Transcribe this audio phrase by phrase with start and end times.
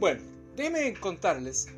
[0.00, 0.20] Bueno,
[0.56, 1.68] déjenme contarles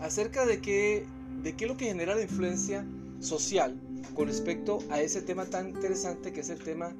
[0.00, 1.04] acerca de qué,
[1.42, 2.86] de qué es lo que genera la influencia
[3.20, 3.78] social
[4.14, 6.94] con respecto a ese tema tan interesante que es el tema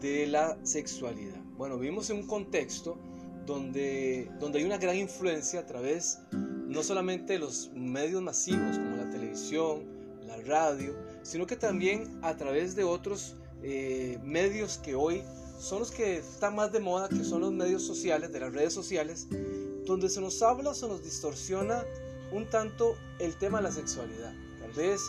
[0.00, 1.40] de la sexualidad.
[1.56, 2.98] Bueno, vivimos en un contexto
[3.44, 8.96] donde, donde hay una gran influencia a través no solamente de los medios masivos como
[8.96, 9.84] la televisión,
[10.26, 15.22] la radio, sino que también a través de otros eh, medios que hoy
[15.58, 18.72] son los que están más de moda, que son los medios sociales, de las redes
[18.72, 19.26] sociales,
[19.84, 21.84] donde se nos habla, se nos distorsiona
[22.32, 24.34] un tanto el tema de la sexualidad.
[24.60, 25.00] Tal vez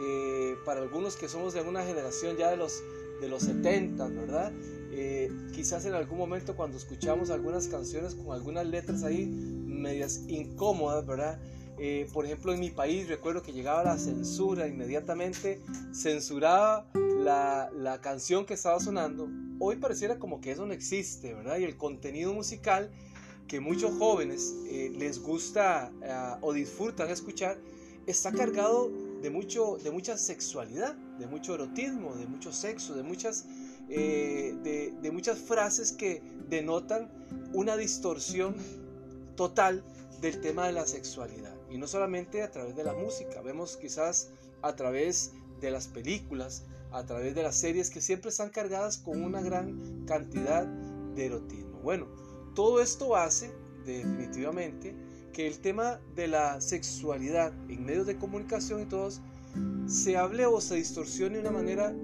[0.00, 2.82] eh, para algunos que somos de alguna generación ya de los,
[3.20, 4.52] de los 70, ¿verdad?
[4.92, 11.06] Eh, quizás en algún momento cuando escuchamos algunas canciones con algunas letras ahí medias incómodas,
[11.06, 11.40] ¿verdad?
[11.78, 18.00] Eh, por ejemplo, en mi país recuerdo que llegaba la censura, inmediatamente censuraba la, la,
[18.00, 19.28] canción que estaba sonando.
[19.60, 21.58] Hoy pareciera como que eso no existe, ¿verdad?
[21.58, 22.90] Y el contenido musical
[23.48, 27.58] que muchos jóvenes eh, les gusta uh, o disfrutan escuchar
[28.06, 33.46] está cargado de, mucho, de mucha sexualidad, de mucho erotismo, de mucho sexo, de muchas,
[33.88, 37.10] eh, de muchas frases que denotan
[37.52, 38.54] una distorsión
[39.36, 39.82] total
[40.20, 41.54] del tema de la sexualidad.
[41.70, 44.30] Y no solamente a través de la música, vemos quizás
[44.62, 49.22] a través de las películas, a través de las series que siempre están cargadas con
[49.22, 51.78] una gran cantidad de erotismo.
[51.80, 52.06] Bueno,
[52.54, 53.52] todo esto hace
[53.84, 54.94] definitivamente
[55.32, 59.20] que el tema de la sexualidad en medios de comunicación y todos
[59.86, 61.94] se hable o se distorsione de una manera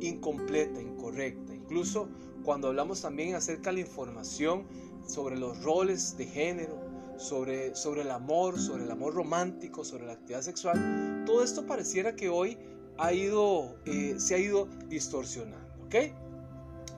[0.00, 1.54] incompleta, incorrecta.
[1.54, 2.08] Incluso
[2.44, 4.64] cuando hablamos también acerca de la información
[5.06, 6.78] sobre los roles de género,
[7.16, 12.14] sobre, sobre el amor, sobre el amor romántico, sobre la actividad sexual, todo esto pareciera
[12.14, 12.58] que hoy
[12.98, 15.84] ha ido, eh, se ha ido distorsionando.
[15.84, 15.94] ¿Ok?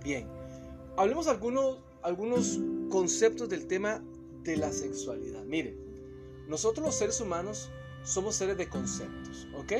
[0.04, 0.27] Bien,
[0.96, 2.58] hablemos algunos, algunos
[2.91, 4.02] conceptos del tema
[4.42, 5.44] de la sexualidad.
[5.44, 5.76] Miren,
[6.48, 7.70] nosotros los seres humanos
[8.03, 9.72] somos seres de conceptos, ¿ok?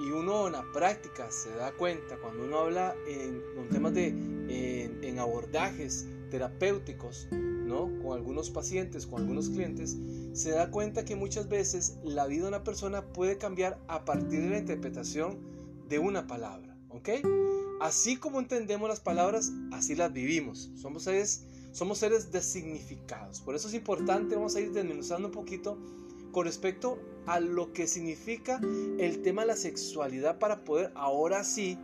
[0.00, 5.04] Y uno en la práctica se da cuenta cuando uno habla en, temas de en,
[5.04, 7.28] en abordajes terapéuticos,
[7.68, 9.96] Con algunos pacientes, con algunos clientes,
[10.32, 14.42] se da cuenta que muchas veces la vida de una persona puede cambiar a partir
[14.42, 15.38] de la interpretación
[15.88, 17.08] de una palabra, ¿ok?
[17.80, 20.70] Así como entendemos las palabras, así las vivimos.
[20.74, 23.40] Somos seres, somos seres de significados.
[23.40, 25.78] Por eso es importante, vamos a ir desmenuzando un poquito
[26.32, 28.60] con respecto a lo que significa
[28.98, 31.78] el tema de la sexualidad para poder ahora sí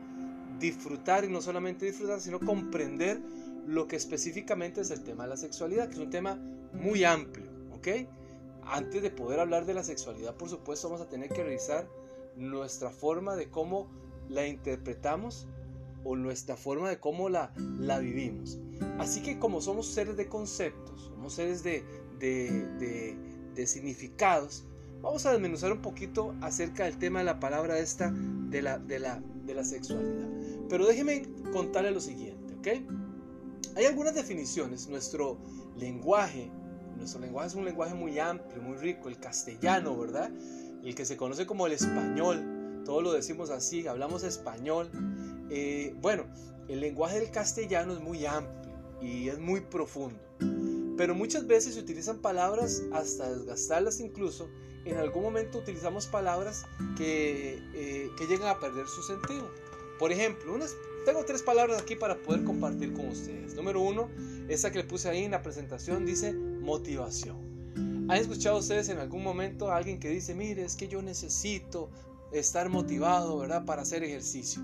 [0.59, 3.21] disfrutar y no solamente disfrutar, sino comprender
[3.71, 6.35] lo que específicamente es el tema de la sexualidad, que es un tema
[6.73, 7.89] muy amplio, ¿ok?
[8.65, 11.89] Antes de poder hablar de la sexualidad, por supuesto, vamos a tener que revisar
[12.37, 13.89] nuestra forma de cómo
[14.29, 15.47] la interpretamos
[16.03, 18.59] o nuestra forma de cómo la, la vivimos.
[18.99, 21.85] Así que como somos seres de conceptos, somos seres de,
[22.19, 23.17] de,
[23.55, 24.65] de, significados,
[25.01, 28.99] vamos a desmenuzar un poquito acerca del tema de la palabra esta de la, de
[28.99, 30.29] la, de la sexualidad.
[30.69, 31.23] Pero déjenme
[31.53, 33.10] contarle lo siguiente, ¿ok?
[33.77, 34.89] Hay algunas definiciones.
[34.89, 35.39] Nuestro
[35.77, 36.51] lenguaje,
[36.97, 40.31] nuestro lenguaje es un lenguaje muy amplio, muy rico, el castellano, ¿verdad?
[40.83, 42.83] El que se conoce como el español.
[42.85, 44.91] Todos lo decimos así, hablamos español.
[45.51, 46.27] Eh, bueno,
[46.69, 50.19] el lenguaje del castellano es muy amplio y es muy profundo.
[50.97, 54.49] Pero muchas veces se utilizan palabras hasta desgastarlas incluso.
[54.85, 56.65] En algún momento utilizamos palabras
[56.97, 59.51] que, eh, que llegan a perder su sentido.
[59.99, 60.75] Por ejemplo, unas
[61.05, 63.55] tengo tres palabras aquí para poder compartir con ustedes.
[63.55, 64.09] Número uno,
[64.49, 67.39] esa que le puse ahí en la presentación dice motivación.
[68.09, 71.91] ¿Han escuchado ustedes en algún momento a alguien que dice, mire, es que yo necesito
[72.33, 73.65] estar motivado, ¿verdad?
[73.65, 74.63] Para hacer ejercicio.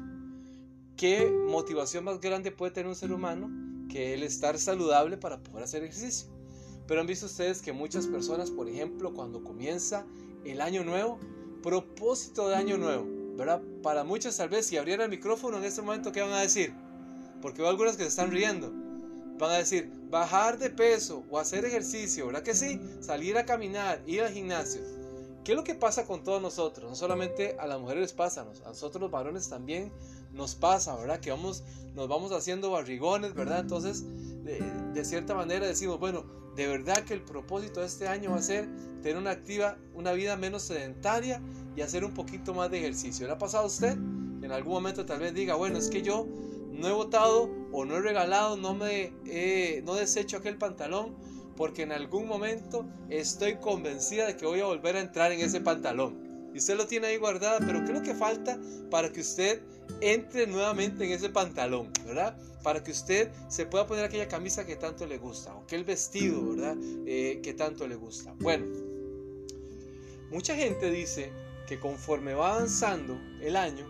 [0.97, 3.51] ¿Qué motivación más grande puede tener un ser humano
[3.89, 6.29] que el estar saludable para poder hacer ejercicio?
[6.87, 10.07] Pero han visto ustedes que muchas personas, por ejemplo, cuando comienza
[10.45, 11.19] el año nuevo,
[11.63, 13.61] propósito de año nuevo, ¿verdad?
[13.83, 16.73] Para muchos tal vez si abriera el micrófono en este momento, ¿qué van a decir?
[17.43, 18.72] Porque veo algunos que se están riendo.
[19.39, 22.81] Van a decir, bajar de peso o hacer ejercicio, ¿verdad que sí?
[23.01, 24.81] Salir a caminar, ir al gimnasio.
[25.45, 26.91] ¿Qué es lo que pasa con todos nosotros?
[26.91, 29.93] No solamente a las mujeres les pasa, a nosotros los varones también
[30.33, 31.21] nos pasa, ¿verdad?
[31.21, 31.63] Que vamos,
[31.95, 33.60] nos vamos haciendo barrigones, ¿verdad?
[33.60, 34.05] Entonces,
[34.45, 34.59] de,
[34.93, 36.25] de, cierta manera decimos, bueno,
[36.57, 38.66] de verdad que el propósito de este año va a ser
[39.03, 41.41] tener una activa, una vida menos sedentaria
[41.77, 43.27] y hacer un poquito más de ejercicio.
[43.27, 43.93] ¿Le ha pasado a usted?
[43.93, 46.27] En algún momento tal vez diga, bueno, es que yo
[46.73, 51.15] no he votado o no he regalado, no me he, no desecho aquel pantalón
[51.57, 55.61] porque en algún momento estoy convencida de que voy a volver a entrar en ese
[55.61, 56.51] pantalón.
[56.55, 58.59] y usted lo tiene ahí guardada, pero ¿qué es lo que falta
[58.91, 59.63] para que usted
[60.01, 62.37] entre nuevamente en ese pantalón, ¿verdad?
[62.63, 66.51] Para que usted se pueda poner aquella camisa que tanto le gusta, o aquel vestido,
[66.51, 66.77] ¿verdad?
[67.07, 68.34] Eh, que tanto le gusta.
[68.39, 68.67] Bueno,
[70.31, 71.31] mucha gente dice
[71.66, 73.86] que conforme va avanzando el año,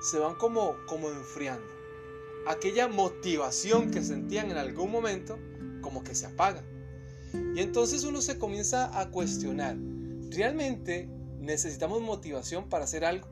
[0.00, 1.66] se van como, como enfriando.
[2.46, 5.38] Aquella motivación que sentían en algún momento,
[5.80, 6.64] como que se apaga.
[7.54, 9.76] Y entonces uno se comienza a cuestionar,
[10.30, 13.28] ¿realmente necesitamos motivación para hacer algo?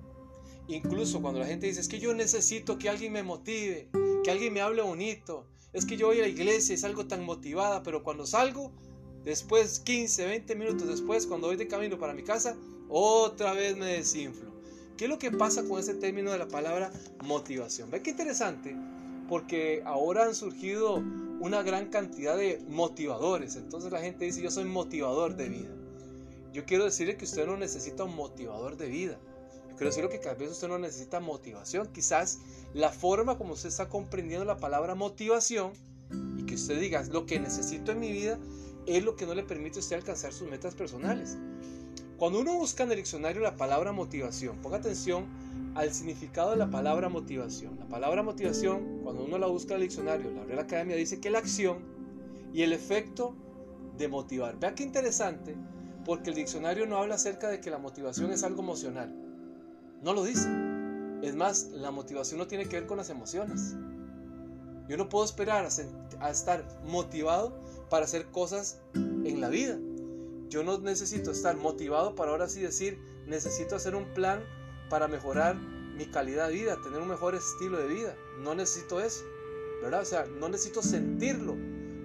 [0.69, 3.89] Incluso cuando la gente dice, es que yo necesito que alguien me motive,
[4.23, 7.25] que alguien me hable bonito, es que yo voy a la iglesia y salgo tan
[7.25, 8.73] motivada, pero cuando salgo,
[9.25, 12.57] después 15, 20 minutos después, cuando voy de camino para mi casa,
[12.89, 14.49] otra vez me desinflo.
[14.97, 16.91] ¿Qué es lo que pasa con ese término de la palabra
[17.25, 17.91] motivación?
[17.91, 18.77] Ve qué interesante,
[19.29, 20.97] porque ahora han surgido
[21.41, 23.57] una gran cantidad de motivadores.
[23.57, 25.71] Entonces la gente dice, yo soy motivador de vida.
[26.53, 29.19] Yo quiero decirle que usted no necesita un motivador de vida.
[29.77, 31.87] Quiero decirle que cada vez usted no necesita motivación.
[31.93, 32.41] Quizás
[32.75, 35.73] la forma como usted está comprendiendo la palabra motivación
[36.37, 38.41] y que usted diga lo que necesito en mi vida
[38.87, 41.37] es lo que no le permite a usted alcanzar sus metas personales.
[42.19, 45.27] Cuando uno busca en el diccionario la palabra motivación, ponga atención
[45.77, 47.79] al significado de la palabra motivación.
[47.79, 51.31] La palabra motivación, cuando uno la busca en el diccionario, la Real Academia dice que
[51.31, 51.79] la acción
[52.53, 53.37] y el efecto
[53.97, 54.59] de motivar.
[54.59, 55.55] Vea qué interesante,
[56.05, 59.15] porque el diccionario no habla acerca de que la motivación es algo emocional.
[60.03, 60.49] No lo dice.
[61.23, 63.77] Es más, la motivación no tiene que ver con las emociones.
[64.89, 65.69] Yo no puedo esperar
[66.21, 67.61] a, estar motivado
[67.91, 69.79] para hacer cosas en la vida.
[70.49, 74.43] Yo no necesito estar motivado para ahora sí decir, necesito hacer un plan
[74.89, 78.17] para mejorar mi calidad de vida, tener un mejor estilo de vida.
[78.41, 79.25] No necesito eso,
[79.83, 80.03] ¿verdad?
[80.03, 81.55] O sea, no necesito sentirlo.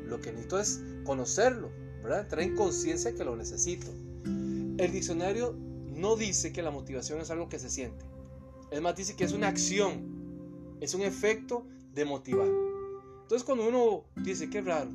[0.06, 2.28] Lo que necesito es conocerlo, ¿verdad?
[2.28, 3.88] Traer en conciencia que lo necesito.
[4.26, 8.04] El diccionario no dice que la motivación es algo que se siente.
[8.72, 12.48] Es más, dice que es una acción, es un efecto de motivar.
[13.22, 14.90] Entonces cuando uno dice, qué raro,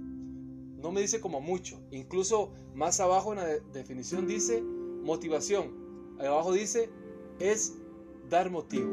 [0.78, 1.80] no me dice como mucho.
[1.90, 6.16] Incluso más abajo en la definición dice motivación.
[6.18, 6.90] Ahí abajo dice
[7.38, 7.74] es
[8.28, 8.90] dar motivo.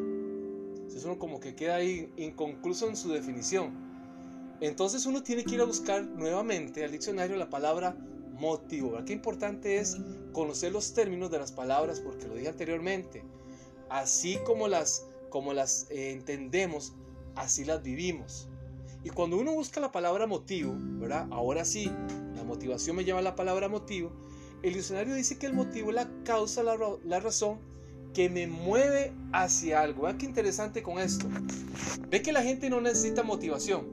[0.76, 3.86] Entonces uno como que queda ahí inconcluso en su definición.
[4.62, 7.98] Entonces uno tiene que ir a buscar nuevamente al diccionario la palabra
[8.34, 8.98] motivo.
[9.06, 9.98] Qué importante es
[10.32, 13.24] conocer los términos de las palabras, porque lo dije anteriormente.
[13.90, 16.94] Así como las, como las eh, entendemos,
[17.36, 18.50] así las vivimos.
[19.06, 21.28] Y cuando uno busca la palabra motivo, ¿verdad?
[21.30, 21.92] Ahora sí,
[22.36, 24.12] la motivación me lleva a la palabra motivo.
[24.63, 27.60] El diccionario dice que el motivo es la causa, la, razón
[28.16, 30.04] que me mueve hacia algo.
[30.06, 31.28] Vea qué interesante con esto.
[32.10, 33.86] Ve que la gente no necesita motivación.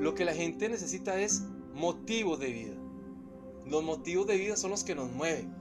[0.00, 2.74] Lo que la gente necesita es motivo de vida.
[3.64, 5.54] Los motivos de vida son los que nos mueven.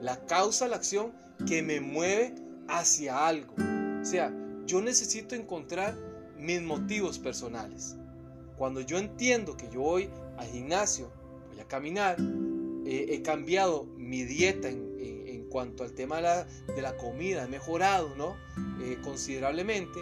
[0.00, 1.12] La causa, la acción
[1.46, 2.34] que me mueve
[2.66, 3.54] hacia algo.
[4.02, 4.34] O sea,
[4.66, 6.07] yo necesito encontrar
[6.38, 7.96] mis motivos personales.
[8.56, 11.10] Cuando yo entiendo que yo voy al gimnasio,
[11.48, 12.16] voy a caminar,
[12.84, 14.88] he cambiado mi dieta en,
[15.50, 18.36] cuanto al tema de la, comida, he mejorado ¿no?
[18.82, 19.98] Eh, considerablemente,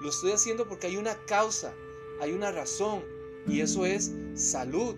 [0.00, 1.74] lo estoy haciendo porque hay una causa,
[2.20, 3.02] hay una razón,
[3.46, 4.96] y eso es salud.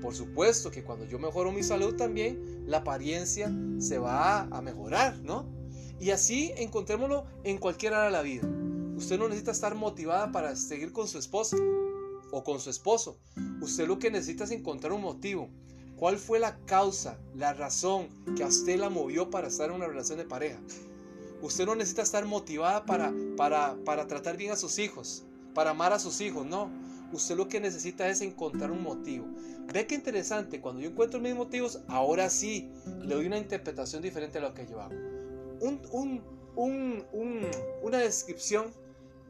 [0.00, 5.18] Por supuesto que cuando yo mejoro mi salud también, la apariencia se va a mejorar,
[5.20, 5.46] ¿no?
[5.98, 8.59] Y así encontrémoslo en cualquier área de la vida.
[9.00, 11.56] Usted no necesita estar motivada para seguir con su esposa
[12.32, 13.16] o con su esposo.
[13.62, 15.48] Usted lo que necesita es encontrar un motivo.
[15.96, 19.86] ¿Cuál fue la causa, la razón que a usted la movió para estar en una
[19.86, 20.60] relación de pareja?
[21.40, 25.94] Usted no necesita estar motivada para, para, para tratar bien a sus hijos, para amar
[25.94, 26.70] a sus hijos, no.
[27.10, 29.26] Usted lo que necesita es encontrar un motivo.
[29.72, 34.36] Ve qué interesante, cuando yo encuentro mis motivos, ahora sí le doy una interpretación diferente
[34.36, 34.94] a lo que yo hago.
[37.82, 38.66] una descripción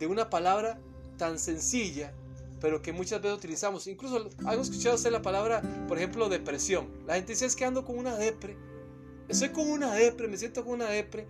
[0.01, 0.81] de una palabra
[1.17, 2.13] tan sencilla,
[2.61, 3.87] pero que muchas veces utilizamos.
[3.87, 6.89] Incluso hago escuchado usted la palabra, por ejemplo, depresión.
[7.07, 8.57] La gente dice es que ando con una depre.
[9.29, 11.29] Estoy con una depre, me siento con una depre.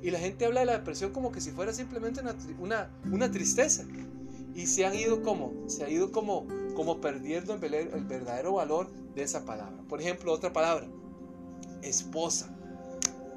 [0.00, 2.22] Y la gente habla de la depresión como que si fuera simplemente
[2.58, 3.84] una, una, tristeza.
[4.54, 9.22] Y se han ido como, se ha ido como como perdiendo el verdadero valor de
[9.22, 9.82] esa palabra.
[9.88, 10.86] Por ejemplo, otra palabra,
[11.82, 12.54] esposa,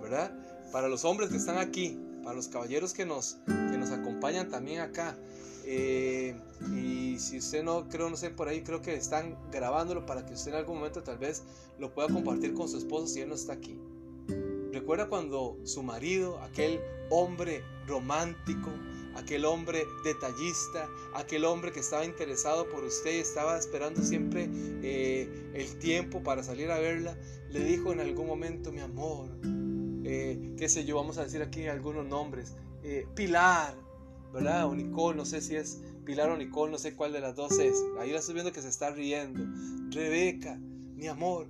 [0.02, 0.32] ¿verdad?
[0.72, 3.38] Para los hombres que están aquí, para los caballeros que nos,
[3.86, 5.16] nos acompañan también acá.
[5.68, 6.36] Eh,
[6.76, 10.34] y si usted no, creo, no sé, por ahí creo que están grabándolo para que
[10.34, 11.44] usted en algún momento tal vez
[11.80, 13.80] lo pueda compartir con su esposo si él no está aquí.
[14.72, 18.72] Recuerda cuando su marido, aquel hombre romántico,
[19.16, 24.50] aquel hombre detallista, aquel hombre que estaba interesado por usted, estaba esperando siempre
[24.84, 27.18] eh, el tiempo para salir a verla,
[27.50, 29.30] le dijo en algún momento, mi amor,
[30.04, 32.54] eh, qué sé yo, vamos a decir aquí algunos nombres,
[32.88, 33.76] eh, Pilar,
[34.32, 34.68] ¿verdad?
[34.68, 37.58] O Nicole, no sé si es Pilar o Nicole, no sé cuál de las dos
[37.58, 37.84] es.
[38.00, 39.44] Ahí la estoy viendo que se está riendo.
[39.90, 40.56] Rebeca,
[40.96, 41.48] mi amor,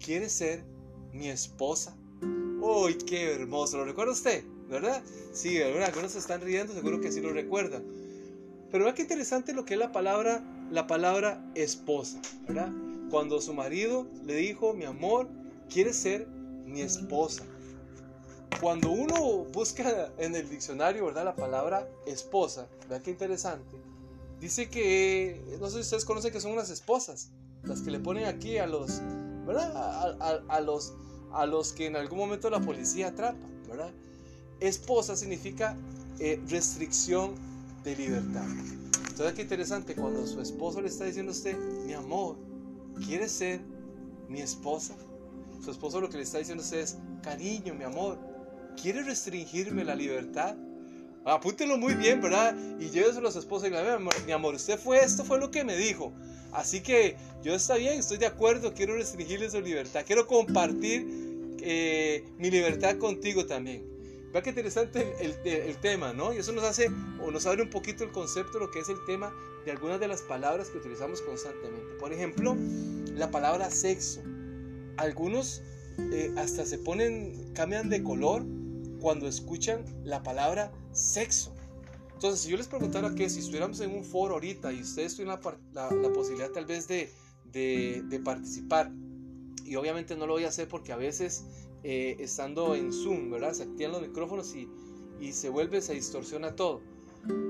[0.00, 0.64] ¿quieres ser
[1.12, 1.96] mi esposa?
[2.60, 3.76] ¡Uy, qué hermoso!
[3.76, 4.44] ¿Lo recuerda usted?
[4.68, 5.02] ¿Verdad?
[5.32, 5.84] Sí, ¿verdad?
[5.84, 7.84] Algunos se están riendo, seguro que sí lo recuerdan.
[8.72, 12.72] Pero vea qué interesante lo que es la palabra, la palabra esposa, ¿verdad?
[13.08, 15.28] Cuando su marido le dijo, mi amor,
[15.68, 16.26] ¿quieres ser
[16.66, 17.44] mi esposa?
[18.60, 21.24] Cuando uno busca en el diccionario, ¿verdad?
[21.24, 23.76] La palabra esposa, vea qué interesante.
[24.40, 27.30] Dice que, no sé si ustedes conocen que son unas esposas,
[27.62, 29.00] las que le ponen aquí a los,
[29.46, 30.16] ¿verdad?
[30.48, 30.92] A, los,
[31.32, 33.90] a los que en algún momento la policía atrapa, ¿verdad?
[34.60, 35.76] Esposa significa
[36.18, 37.34] eh, restricción
[37.84, 38.46] de libertad.
[39.08, 42.36] Entonces, qué interesante cuando su esposo le está diciendo a usted, mi amor,
[43.06, 43.60] ¿quieres ser
[44.28, 44.94] mi esposa?
[45.64, 48.18] Su esposo lo que le está diciendo a usted es, cariño, mi amor,
[48.80, 50.56] ¿quieres restringirme la libertad?
[51.24, 52.56] Apúntelo muy bien, ¿verdad?
[52.80, 55.62] Y lléveselo a su esposa y diga, mi amor, usted fue, esto fue lo que
[55.64, 56.12] me dijo.
[56.52, 61.06] Así que yo está bien, estoy de acuerdo, quiero restringirle su libertad, quiero compartir
[61.60, 63.84] eh, mi libertad contigo también.
[64.32, 66.32] Vea qué interesante el, tema, ¿no?
[66.32, 68.88] Y eso nos hace o nos abre un poquito el concepto de lo que es
[68.88, 69.32] el tema
[69.64, 71.94] de algunas de las palabras que utilizamos constantemente.
[72.00, 72.56] Por ejemplo,
[73.14, 74.22] la palabra sexo.
[74.96, 75.62] Algunos
[75.98, 78.44] eh, hasta se ponen, cambian de color
[79.02, 81.52] cuando escuchan la palabra sexo.
[82.14, 85.40] Entonces, si yo les preguntara que si estuviéramos en un foro ahorita y ustedes tuvieran
[85.72, 87.12] la, la, posibilidad tal vez de,
[87.52, 88.92] de, de participar,
[89.64, 91.44] y obviamente no lo voy a hacer porque a veces
[91.82, 93.54] eh, estando en Zoom, ¿verdad?
[93.54, 94.68] Se activan los micrófonos y,
[95.20, 96.80] y se vuelve, se distorsiona todo.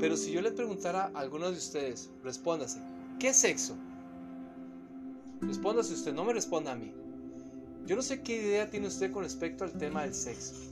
[0.00, 2.80] Pero si yo le preguntara a alguno de ustedes, respóndase,
[3.20, 3.76] ¿qué es sexo?
[5.42, 6.94] Respóndase usted, no me responda a mí.
[7.84, 10.71] Yo no sé qué idea tiene usted con respecto al tema del sexo.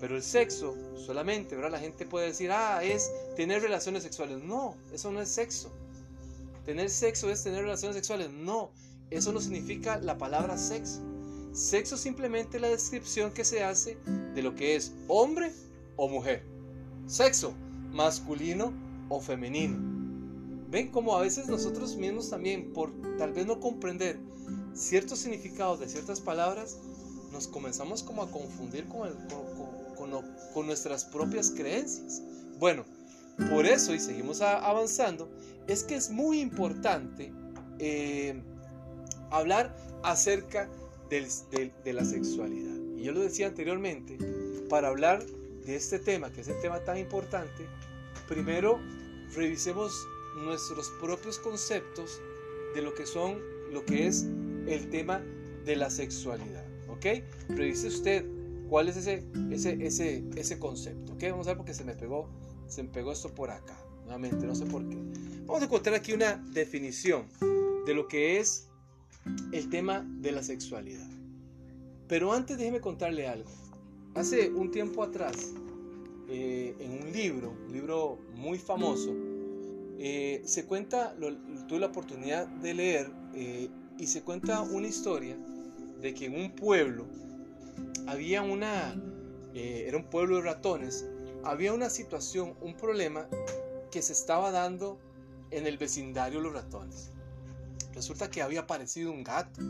[0.00, 1.72] Pero el sexo solamente, ¿verdad?
[1.72, 4.42] La gente puede decir, ah, es tener relaciones sexuales.
[4.42, 5.70] No, eso no es sexo.
[6.64, 8.30] Tener sexo es tener relaciones sexuales.
[8.30, 8.70] No,
[9.10, 11.00] eso no significa la palabra sexo.
[11.52, 13.98] Sexo es simplemente la descripción que se hace
[14.34, 15.52] de lo que es hombre
[15.96, 16.44] o mujer.
[17.06, 17.52] Sexo,
[17.92, 18.72] masculino
[19.08, 19.76] o femenino.
[20.70, 24.18] Ven como a veces nosotros mismos también, por tal vez no comprender
[24.72, 26.78] ciertos significados de ciertas palabras,
[27.32, 32.22] nos comenzamos como a confundir con, con, nuestras propias creencias.
[32.58, 32.84] Bueno,
[33.50, 35.30] por eso, y seguimos avanzando,
[35.66, 37.32] es que es muy importante
[37.78, 38.40] eh,
[39.30, 40.68] hablar acerca
[41.08, 42.76] de la sexualidad.
[42.96, 44.18] Y yo lo decía anteriormente,
[44.68, 47.66] para hablar de este tema, que es el tema tan importante,
[48.28, 48.78] primero
[49.34, 49.92] revisemos
[50.44, 52.20] nuestros propios conceptos
[52.74, 53.38] de lo que son,
[53.72, 54.26] lo que es
[54.66, 55.22] el tema
[55.64, 56.64] de la sexualidad.
[56.88, 57.06] ¿Ok?
[57.48, 58.24] Revise usted
[58.70, 61.16] cuál es ese, ese, ese, ese concepto.
[61.20, 62.28] Vamos a ver porque se me pegó,
[62.68, 63.76] se me pegó esto por acá.
[64.04, 64.96] Nuevamente, no sé por qué.
[65.44, 67.26] Vamos a encontrar aquí una definición
[67.84, 68.68] de lo que es
[69.52, 71.08] el tema de la sexualidad.
[72.06, 73.50] Pero antes déjeme contarle algo.
[74.14, 75.52] Hace un tiempo atrás,
[76.28, 79.12] eh, en un libro, un libro muy famoso,
[79.98, 81.16] eh, se cuenta,
[81.66, 85.36] tuve la oportunidad de leer eh, y se cuenta una historia
[86.00, 87.06] de que en un pueblo
[88.06, 89.00] había una,
[89.54, 91.06] era un pueblo de ratones,
[91.44, 93.26] había una situación, un problema
[93.90, 94.98] que se estaba dando
[95.50, 97.10] en el vecindario de los ratones
[97.94, 99.60] resulta que había aparecido un gato.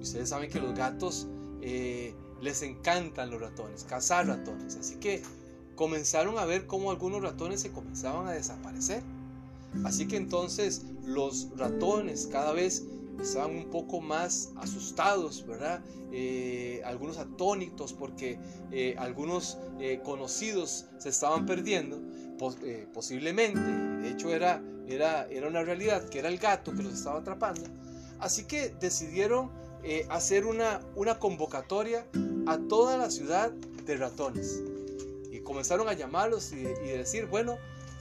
[0.00, 1.26] ustedes saben que los gatos
[1.60, 4.76] eh, les encantan los ratones, cazar ratones.
[4.76, 5.22] Así que
[5.76, 9.02] comenzaron a ver cómo algunos ratones se comenzaban a desaparecer.
[9.84, 12.84] Así que entonces los ratones cada vez
[13.22, 15.82] estaban un poco más asustados, ¿verdad?
[16.12, 18.38] Eh, algunos atónitos porque
[18.70, 19.58] eh, algunos
[20.04, 22.00] conocidos se estaban perdiendo,
[22.92, 27.20] posiblemente, de hecho era era, era una realidad, que era el gato que los estaba
[27.20, 27.62] atrapando.
[28.18, 29.50] Así que decidieron
[29.82, 32.06] eh, hacer una, una convocatoria
[32.46, 34.62] a toda la ciudad de ratones.
[35.30, 37.58] Y comenzaron a llamarlos y, y decir, bueno,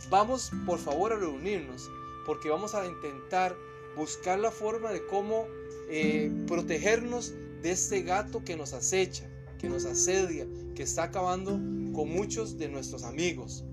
[0.09, 1.89] vamos por favor a reunirnos,
[2.25, 3.55] porque vamos a intentar
[3.95, 5.47] buscar la forma de cómo
[5.89, 9.29] eh, protegernos de este gato que nos acecha,
[9.59, 11.51] que nos asedia, que está acabando
[11.93, 13.63] con muchos de nuestros amigos.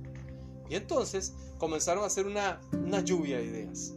[0.68, 3.94] Y entonces comenzaron a hacer una, una lluvia de ideas.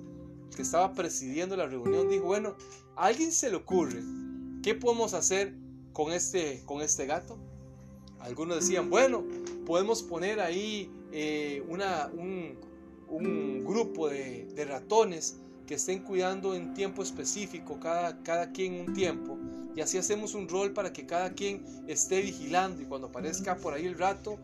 [0.49, 2.55] El que estaba presidiendo la reunión dijo, bueno,
[2.95, 4.01] ¿a alguien se le ocurre
[4.63, 5.53] qué podemos hacer
[5.93, 7.37] con este, con este gato?
[8.19, 9.25] Algunos decían, bueno,
[9.65, 12.55] podemos poner ahí eh, una, un,
[13.09, 15.37] un, grupo de, de, ratones
[15.75, 19.37] estén cuidando en tiempo específico, cada, cada quien un tiempo,
[19.75, 23.73] y así hacemos un rol para que cada quien esté vigilando y cuando aparezca por
[23.73, 24.37] ahí el rato,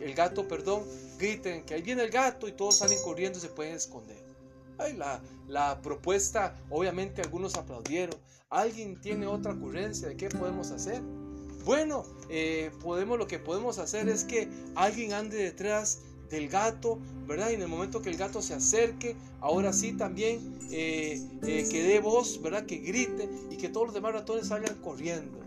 [0.00, 0.84] el gato, perdón,
[1.18, 4.24] griten que ahí viene el gato y todos salen corriendo se pueden esconder.
[4.78, 8.16] Ay, la, la propuesta, obviamente algunos aplaudieron.
[8.48, 11.02] ¿Alguien tiene otra ocurrencia de qué podemos hacer?
[11.64, 17.50] Bueno, eh, podemos, lo que podemos hacer es que alguien ande detrás del gato, ¿verdad?
[17.50, 21.82] Y en el momento que el gato se acerque, ahora sí también eh, eh, que
[21.82, 22.66] dé voz, ¿verdad?
[22.66, 25.38] Que grite y que todos los demás ratones salgan corriendo.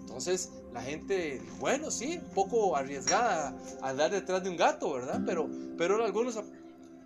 [0.00, 5.22] Entonces la gente, bueno, sí, un poco arriesgada a andar detrás de un gato, ¿verdad?
[5.26, 6.38] Pero, pero algunos,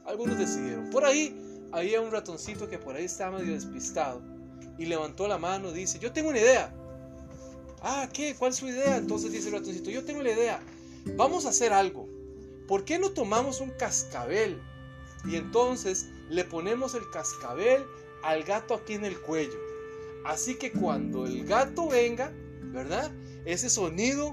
[0.04, 0.90] algunos decidieron.
[0.90, 1.36] Por ahí
[1.72, 4.22] había un ratoncito que por ahí estaba medio despistado
[4.78, 6.72] y levantó la mano dice, yo tengo una idea.
[7.82, 8.34] Ah, ¿qué?
[8.34, 8.96] ¿Cuál es su idea?
[8.96, 10.60] Entonces dice el ratoncito, yo tengo la idea.
[11.16, 12.08] Vamos a hacer algo.
[12.70, 14.62] ¿Por qué no tomamos un cascabel?
[15.24, 17.84] Y entonces le ponemos el cascabel
[18.22, 19.58] al gato aquí en el cuello.
[20.24, 23.10] Así que cuando el gato venga, ¿verdad?
[23.44, 24.32] Ese sonido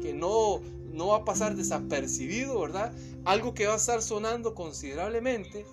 [0.00, 0.62] que no,
[0.94, 2.94] no va a pasar desapercibido, ¿verdad?
[3.26, 5.66] Algo que va a estar sonando considerablemente,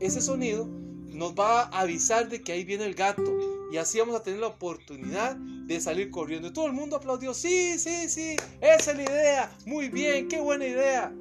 [0.00, 3.36] ese sonido nos va a avisar de que ahí viene el gato
[3.70, 6.48] y así vamos a tener la oportunidad de salir corriendo.
[6.48, 10.40] Y todo el mundo aplaudió, sí, sí, sí, esa es la idea, muy bien, qué
[10.40, 11.12] buena idea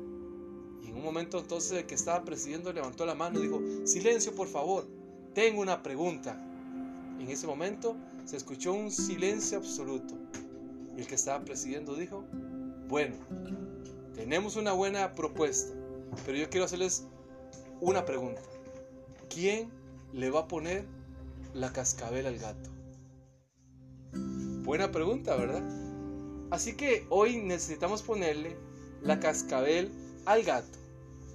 [1.00, 4.86] un momento entonces el que estaba presidiendo levantó la mano y dijo, silencio por favor,
[5.34, 6.40] tengo una pregunta.
[7.20, 10.16] En ese momento se escuchó un silencio absoluto.
[10.96, 12.26] Y el que estaba presidiendo dijo,
[12.88, 13.16] bueno,
[14.14, 15.74] tenemos una buena propuesta,
[16.26, 17.06] pero yo quiero hacerles
[17.80, 18.42] una pregunta.
[19.30, 19.70] ¿Quién
[20.12, 20.86] le va a poner
[21.54, 22.70] la cascabel al gato?
[24.64, 25.64] Buena pregunta, ¿verdad?
[26.52, 28.58] Así que hoy necesitamos ponerle
[29.02, 29.92] la cascabel
[30.26, 30.79] al gato.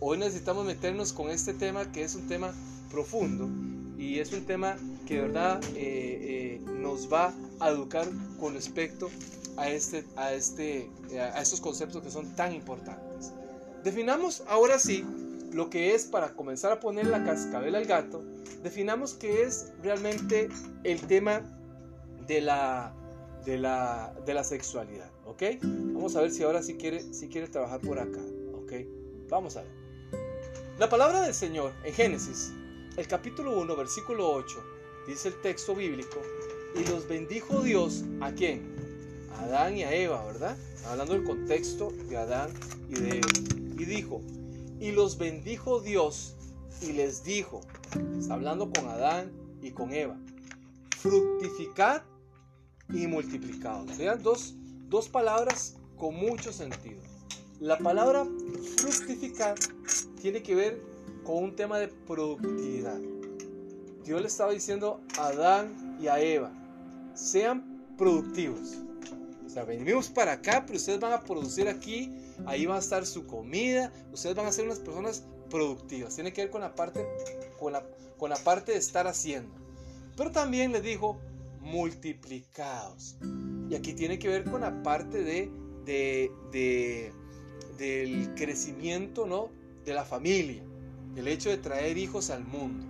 [0.06, 2.52] Hoy necesitamos meternos con este tema que es un tema
[2.90, 3.48] profundo
[3.96, 8.06] y es un tema que de verdad eh, eh, nos va a educar
[8.38, 9.08] con respecto
[9.56, 13.32] a, este, a, este, a estos conceptos que son tan importantes.
[13.82, 15.06] Definamos ahora sí
[15.54, 18.22] lo que es para comenzar a poner la cascabel al gato,
[18.62, 20.50] definamos qué es realmente
[20.82, 21.40] el tema
[22.26, 22.92] de la,
[23.46, 25.44] de la, de la sexualidad, ¿ok?
[25.62, 28.20] Vamos a ver si ahora sí quiere, si quiere trabajar por acá,
[28.52, 28.72] ¿ok?
[29.30, 29.83] Vamos a ver.
[30.76, 32.52] La palabra del Señor en Génesis,
[32.96, 34.56] el capítulo 1, versículo 8,
[35.06, 36.20] dice el texto bíblico,
[36.74, 38.74] y los bendijo Dios a quién?
[39.38, 40.56] A Adán y a Eva, ¿verdad?
[40.86, 42.50] Hablando del contexto de Adán
[42.88, 43.28] y de Eva.
[43.78, 44.20] Y dijo,
[44.80, 46.34] y los bendijo Dios
[46.82, 47.60] y les dijo,
[48.18, 49.30] está hablando con Adán
[49.62, 50.18] y con Eva,
[50.98, 52.02] fructificad
[52.88, 53.84] y multiplicad.
[53.96, 54.54] Vean dos,
[54.88, 57.13] dos palabras con mucho sentido.
[57.64, 58.26] La palabra
[58.76, 59.54] fructificar
[60.20, 60.82] tiene que ver
[61.24, 63.00] con un tema de productividad.
[64.04, 66.52] Dios le estaba diciendo a Adán y a Eva,
[67.14, 68.82] sean productivos.
[69.46, 72.12] O sea, venimos para acá, pero ustedes van a producir aquí,
[72.44, 76.14] ahí va a estar su comida, ustedes van a ser unas personas productivas.
[76.14, 77.06] Tiene que ver con la parte,
[77.58, 77.82] con la,
[78.18, 79.54] con la parte de estar haciendo.
[80.18, 81.18] Pero también le dijo,
[81.60, 83.16] multiplicados.
[83.70, 85.50] Y aquí tiene que ver con la parte de,
[85.86, 87.23] de, de
[87.78, 89.50] del crecimiento ¿no?
[89.84, 90.62] de la familia,
[91.14, 92.84] del hecho de traer hijos al mundo.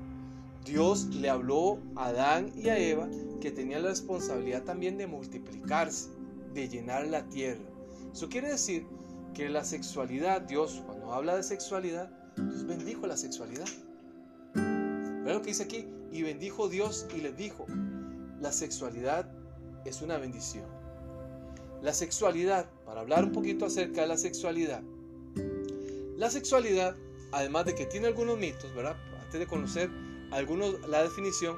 [0.65, 3.09] Dios le habló a Adán y a Eva
[3.41, 6.09] que tenían la responsabilidad también de multiplicarse,
[6.55, 7.63] de llenar la tierra.
[8.13, 8.87] Eso quiere decir
[9.35, 13.67] que la sexualidad, Dios cuando habla de sexualidad, Dios bendijo la sexualidad.
[14.55, 17.67] Vean lo que dice aquí, y bendijo Dios y les dijo,
[18.41, 19.29] la sexualidad
[19.85, 20.84] es una bendición.
[21.83, 24.83] La sexualidad, para hablar un poquito acerca de la sexualidad.
[26.17, 26.97] La sexualidad,
[27.33, 28.97] además de que tiene algunos mitos, ¿verdad?
[29.21, 29.91] Antes de conocer
[30.31, 31.57] algunos, la definición,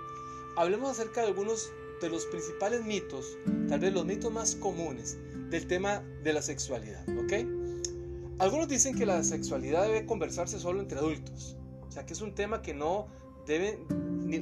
[0.57, 3.37] hablemos acerca de algunos de los principales mitos,
[3.69, 5.17] tal vez los mitos más comunes
[5.51, 7.33] del tema de la sexualidad, ¿ok?
[8.39, 11.57] Algunos dicen que la sexualidad debe conversarse solo entre adultos,
[11.89, 13.07] o sea que es un tema que no
[13.47, 13.87] deben,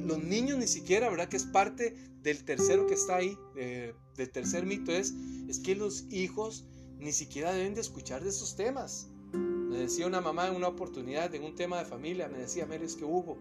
[0.07, 1.29] los niños ni siquiera, ¿verdad?
[1.29, 5.13] Que es parte del tercero que está ahí, del tercer mito es,
[5.47, 6.65] es que los hijos
[6.99, 9.07] ni siquiera deben de escuchar de esos temas.
[9.33, 12.85] Me decía una mamá en una oportunidad, en un tema de familia, me decía, Mary,
[12.85, 13.37] es que Hugo,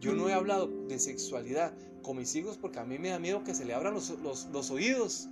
[0.00, 3.42] yo no he hablado de sexualidad con mis hijos porque a mí me da miedo
[3.44, 4.12] que se le abran los,
[4.52, 5.28] los oídos.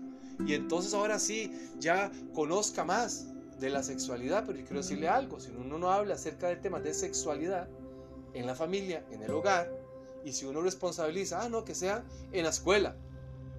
[0.47, 3.27] Y entonces ahora sí, ya conozca más
[3.61, 6.81] de la sexualidad, pero yo quiero decirle algo, si uno no habla acerca del tema
[6.81, 7.69] de sexualidad
[8.35, 9.71] en la familia, en el hogar,
[10.25, 12.97] y si uno responsabiliza, ah, no, que sea en la escuela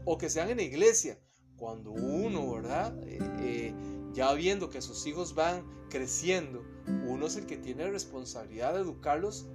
[0.04, 1.18] o que sean en la iglesia,
[1.58, 2.98] cuando uno, ¿verdad?
[3.04, 3.74] Eh, eh,
[4.14, 6.64] ya viendo que sus hijos van creciendo,
[7.08, 9.48] uno es el que tiene la responsabilidad de educarlos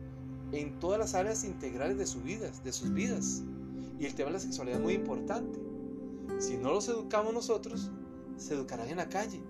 [0.52, 3.42] en todas las áreas integrales de, su vida, de sus vidas.
[3.98, 5.59] Y el tema de la sexualidad es muy importante.
[6.38, 7.90] Si no los educamos nosotros,
[8.37, 9.42] se educarán en la calle.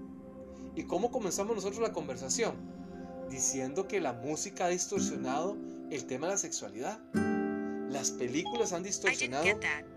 [0.74, 2.54] ¿Y cómo comenzamos nosotros la conversación?
[3.30, 5.56] Diciendo que la música ha distorsionado
[5.90, 7.00] el tema de la sexualidad.
[7.88, 9.44] Las películas han distorsionado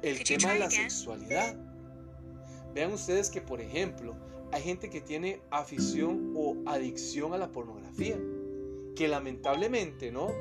[0.01, 1.55] el tema de la sexualidad.
[2.73, 4.15] Vean ustedes que, por ejemplo,
[4.51, 8.19] hay gente que tiene afición o adicción a la pornografía,
[8.95, 10.31] que lamentablemente, ¿no?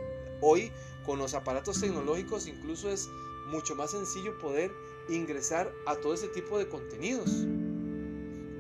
[0.43, 0.71] Hoy
[1.07, 3.09] con los aparatos tecnológicos incluso es
[3.51, 4.71] mucho más sencillo poder
[5.09, 7.47] ingresar a todo ese tipo de contenidos.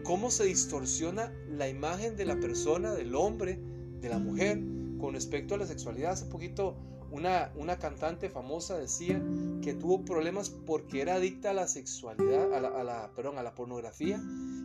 [0.05, 3.59] ¿Cómo se distorsiona la imagen de la persona, del hombre,
[4.03, 4.61] de la mujer
[4.99, 6.13] con respecto a la sexualidad?
[6.13, 6.77] Hace poquito
[7.11, 9.23] una, una cantante famosa decía
[9.63, 14.21] que tuvo problemas porque era adicta a la sexualidad, a la, perdón, a la pornografía,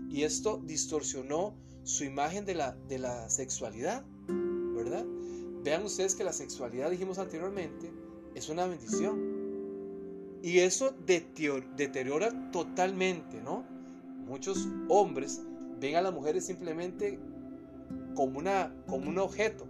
[0.09, 5.05] y esto distorsionó su imagen de la, de la sexualidad, ¿verdad?
[5.63, 7.91] Vean ustedes que la sexualidad, dijimos anteriormente,
[8.35, 9.37] es una bendición.
[10.41, 13.65] Y eso deteriora totalmente, ¿no?
[14.25, 15.41] Muchos hombres
[15.79, 17.19] ven a las mujeres simplemente
[18.17, 19.67] como, una, como un objeto.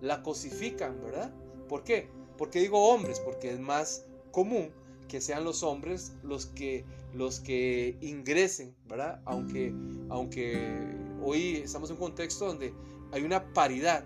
[0.00, 1.30] La cosifican, ¿verdad?
[1.68, 2.08] ¿Por qué?
[2.38, 4.70] Porque digo hombres, porque es más común
[5.08, 6.84] que sean los hombres los que,
[7.14, 9.20] los que ingresen, ¿verdad?
[9.26, 9.74] Aunque,
[10.08, 10.74] aunque
[11.22, 12.72] hoy estamos en un contexto donde
[13.12, 14.04] hay una paridad,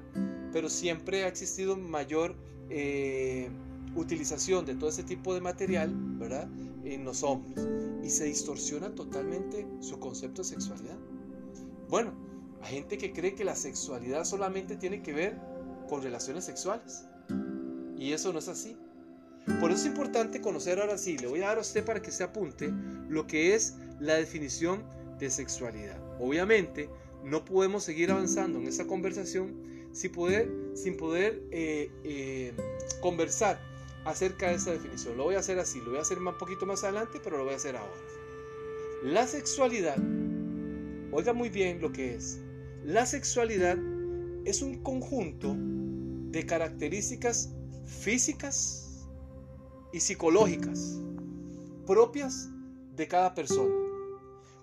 [0.52, 2.35] pero siempre ha existido mayor
[2.70, 3.48] eh,
[3.94, 6.48] utilización de todo ese tipo de material, ¿verdad?
[6.85, 7.68] En los hombres.
[8.02, 10.98] Y se distorsiona totalmente su concepto de sexualidad.
[11.88, 12.30] Bueno,
[12.62, 15.38] hay gente que cree que la sexualidad solamente tiene que ver
[15.88, 17.07] con relaciones sexuales.
[17.96, 18.77] Y eso no es así.
[19.61, 22.11] Por eso es importante conocer ahora sí, le voy a dar a usted para que
[22.11, 22.73] se apunte
[23.09, 24.85] lo que es la definición
[25.18, 25.99] de sexualidad.
[26.20, 26.88] Obviamente,
[27.25, 29.55] no podemos seguir avanzando en esta conversación
[29.92, 32.53] sin poder, sin poder eh, eh,
[33.01, 33.61] conversar
[34.05, 35.16] acerca de esa definición.
[35.16, 37.44] Lo voy a hacer así, lo voy a hacer un poquito más adelante, pero lo
[37.44, 38.01] voy a hacer ahora.
[39.03, 39.96] La sexualidad,
[41.12, 42.40] oiga muy bien lo que es.
[42.85, 43.77] La sexualidad
[44.47, 47.51] es un conjunto de características
[47.85, 49.07] físicas
[49.93, 50.99] y psicológicas
[51.87, 52.49] propias
[52.97, 53.75] de cada persona.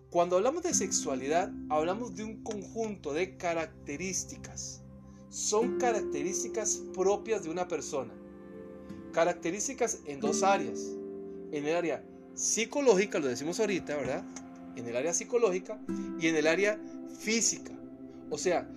[0.10, 4.82] Cuando hablamos de sexualidad, hablamos de un conjunto de características.
[5.30, 8.14] Son características propias de una persona.
[9.14, 10.80] Características en dos áreas.
[11.52, 12.04] En el área
[12.34, 14.26] psicológica, lo decimos ahorita, ¿verdad?
[14.76, 15.80] En el área psicológica
[16.20, 16.80] y en el área
[17.20, 17.77] física.
[18.30, 18.70] O sea,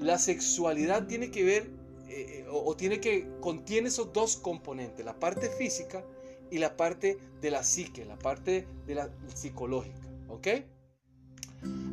[0.00, 1.70] la sexualidad tiene que ver
[2.08, 6.04] eh, eh, o, tiene que, contiene esos dos componentes, la parte física
[6.50, 10.00] y la parte de la psique, la parte de la psicológica.
[10.28, 10.48] ¿Ok?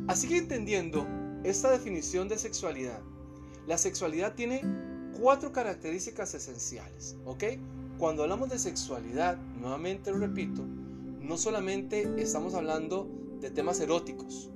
[0.06, 1.06] Así que entendiendo
[1.42, 3.00] esta definición de sexualidad,
[3.66, 4.62] la sexualidad tiene
[5.18, 7.16] cuatro características esenciales.
[7.24, 7.44] ¿Ok?
[7.98, 10.62] Cuando hablamos de sexualidad, nuevamente lo repito,
[11.20, 13.08] no solamente estamos hablando
[13.40, 14.50] de temas eróticos,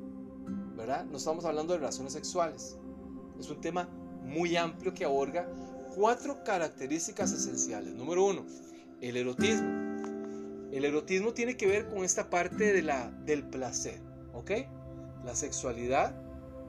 [0.88, 1.04] ¿verdad?
[1.04, 2.78] No estamos hablando de relaciones sexuales.
[3.38, 3.90] Es un tema
[4.22, 5.46] muy amplio que aborda
[5.94, 7.92] cuatro características esenciales.
[7.92, 8.46] Número uno,
[9.02, 9.68] el erotismo.
[10.72, 14.00] El erotismo tiene que ver con esta parte de la, del placer,
[14.32, 14.50] ¿ok?
[15.26, 16.16] La sexualidad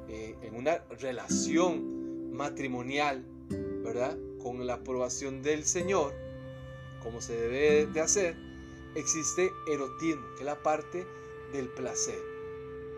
[0.09, 3.25] eh, en una relación matrimonial,
[3.85, 4.17] ¿verdad?
[4.43, 6.13] Con la aprobación del Señor,
[7.01, 8.35] como se debe de hacer,
[8.95, 11.07] existe erotismo, que es la parte
[11.53, 12.19] del placer.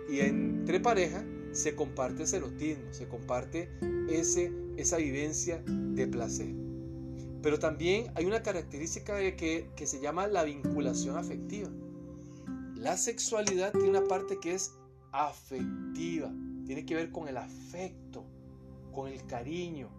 [0.10, 0.20] Y
[0.62, 3.72] entre pareja se comparte ese erotismo, se comparte
[4.08, 6.54] ese, esa vivencia de placer.
[7.42, 11.68] Pero también hay una característica que, que se llama la vinculación afectiva.
[12.76, 14.72] La sexualidad tiene una parte que es
[15.12, 16.32] afectiva,
[16.68, 18.24] tiene que ver con el afecto,
[18.92, 19.90] con el cariño,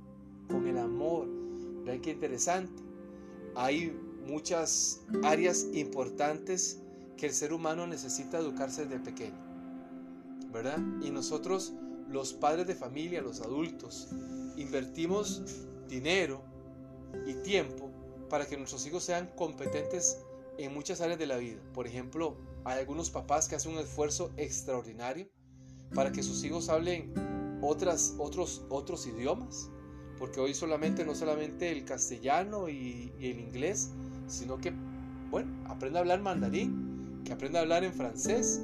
[0.48, 1.26] con el amor.
[1.84, 2.80] Vean qué interesante.
[3.56, 3.98] Hay
[4.28, 6.78] muchas áreas importantes
[7.16, 9.51] que el ser humano necesita educarse desde pequeño.
[10.52, 10.78] ¿Verdad?
[11.02, 11.72] Y nosotros,
[12.08, 14.08] los padres de familia, los adultos,
[14.56, 15.42] invertimos
[15.88, 16.42] dinero
[17.26, 17.90] y tiempo
[18.28, 20.18] para que nuestros hijos sean competentes
[20.58, 21.60] en muchas áreas de la vida.
[21.72, 25.28] Por ejemplo, hay algunos papás que hacen un esfuerzo extraordinario
[25.94, 27.12] para que sus hijos hablen
[27.60, 29.70] otras, otros, otros idiomas,
[30.18, 33.90] porque hoy solamente, no solamente el castellano y, el inglés,
[34.26, 34.72] sino que,
[35.30, 38.62] bueno, aprenda a hablar mandarín, que aprenda a hablar en francés,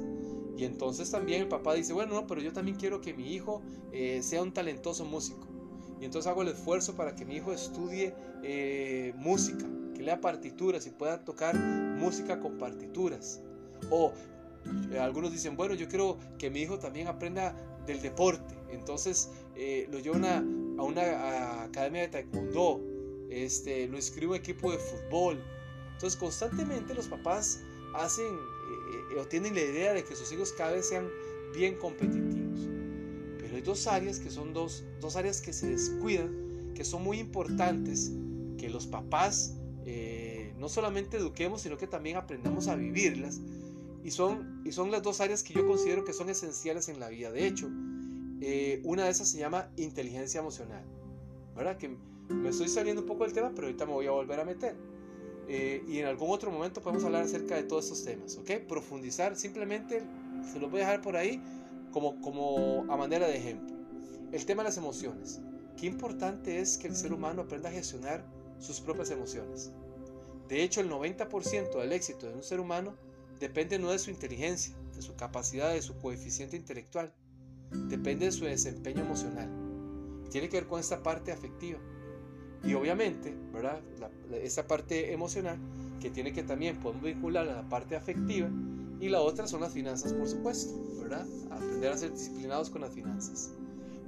[0.59, 3.61] y entonces también el papá dice, bueno, no, pero yo también quiero que mi hijo
[3.93, 5.47] eh, sea un talentoso músico.
[6.01, 10.85] Y entonces hago el esfuerzo para que mi hijo estudie eh, música, que lea partituras
[10.85, 13.41] y pueda tocar música con partituras.
[13.89, 14.11] O
[14.91, 18.53] eh, algunos dicen, bueno, yo quiero que mi hijo también aprenda del deporte.
[18.69, 19.29] Entonces
[19.89, 22.81] lo llevo a una academia de taekwondo,
[23.29, 25.41] este, lo inscribo en equipo de fútbol.
[25.93, 27.61] Entonces constantemente los papás
[27.95, 28.37] hacen
[29.19, 31.07] o tienen la idea de que sus hijos cada vez sean
[31.53, 32.67] bien competitivos.
[33.39, 37.19] Pero hay dos áreas que son dos, dos áreas que se descuidan, que son muy
[37.19, 38.11] importantes,
[38.57, 43.41] que los papás eh, no solamente eduquemos, sino que también aprendamos a vivirlas.
[44.03, 47.09] Y son, y son las dos áreas que yo considero que son esenciales en la
[47.09, 47.31] vida.
[47.31, 47.69] De hecho,
[48.41, 50.83] eh, una de esas se llama inteligencia emocional.
[51.55, 51.77] ¿Verdad?
[51.77, 51.97] Que
[52.29, 54.75] me estoy saliendo un poco del tema, pero ahorita me voy a volver a meter.
[55.51, 58.67] Eh, y en algún otro momento podemos hablar acerca de todos estos temas, ¿ok?
[58.67, 60.03] Profundizar, simplemente
[60.53, 61.41] se los voy a dejar por ahí
[61.91, 63.75] como, como a manera de ejemplo.
[64.31, 65.41] El tema de las emociones.
[65.75, 68.23] Qué importante es que el ser humano aprenda a gestionar
[68.59, 69.71] sus propias emociones.
[70.47, 72.95] De hecho, el 90% del éxito de un ser humano
[73.39, 77.11] depende no de su inteligencia, de su capacidad, de su coeficiente intelectual,
[77.71, 79.49] depende de su desempeño emocional.
[80.29, 81.79] Tiene que ver con esta parte afectiva.
[82.63, 83.79] Y obviamente, ¿verdad?
[84.43, 85.57] esa parte emocional
[85.99, 88.49] que tiene que también podemos vincular a la parte afectiva
[88.99, 91.25] y la otra son las finanzas, por supuesto, ¿verdad?
[91.51, 93.51] Aprender a ser disciplinados con las finanzas.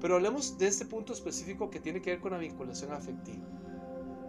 [0.01, 3.45] Pero hablemos de este punto específico que tiene que ver con la vinculación afectiva.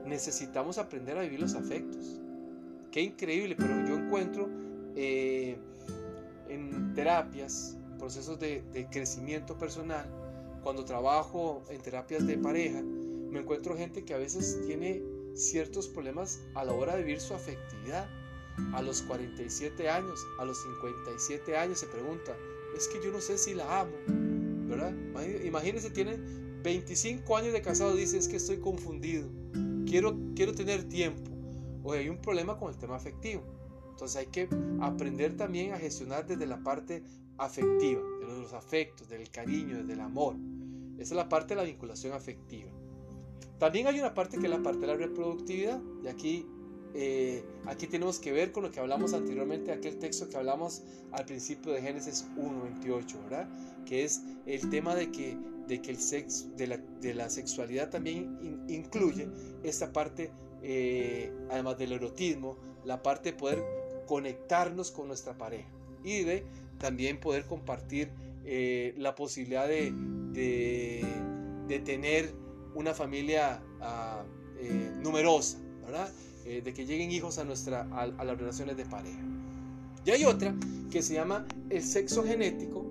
[0.07, 2.21] Necesitamos aprender a vivir los afectos.
[2.93, 4.49] Qué increíble, pero yo encuentro
[4.95, 5.57] eh,
[6.49, 10.07] en terapias, procesos de, de crecimiento personal,
[10.63, 12.83] cuando trabajo en terapias de pareja,
[13.33, 15.03] me encuentro gente que a veces tiene
[15.35, 18.09] ciertos problemas a la hora de vivir su afectividad.
[18.75, 22.37] A los 47 años, a los 57 años se pregunta,
[22.77, 23.93] es que yo no sé si la amo,
[24.69, 24.93] ¿verdad?
[25.43, 26.19] Imagínense, tiene
[26.63, 29.27] 25 años de casado, dice, es que estoy confundido,
[29.87, 31.31] quiero, quiero tener tiempo.
[31.83, 33.43] O hay un problema con el tema afectivo.
[33.91, 34.49] Entonces hay que
[34.81, 37.03] aprender también a gestionar desde la parte
[37.39, 40.37] afectiva, de los afectos, del cariño, desde el amor.
[40.99, 42.71] Esa es la parte de la vinculación afectiva.
[43.63, 45.81] También hay una parte que es la parte de la reproductividad.
[46.03, 46.49] Y aquí,
[46.95, 51.25] eh, aquí tenemos que ver con lo que hablamos anteriormente, aquel texto que hablamos al
[51.27, 53.49] principio de Génesis 1.28, ¿verdad?
[53.87, 57.89] Que es el tema de que, de que el sexo, de la, de la sexualidad
[57.89, 59.29] también incluye
[59.63, 63.63] esta parte, eh, además del erotismo, la parte de poder
[64.09, 65.69] conectarnos con nuestra pareja
[66.03, 66.45] y de
[66.79, 68.11] también poder compartir
[68.45, 69.93] eh, la posibilidad de,
[70.33, 71.05] de,
[71.69, 72.42] de tener
[72.75, 74.23] una familia ah,
[74.59, 76.11] eh, numerosa, ¿verdad?
[76.45, 79.21] Eh, de que lleguen hijos a, nuestra, a, las relaciones de pareja.
[80.05, 80.55] Y hay otra
[80.91, 82.85] que se llama el sexo genético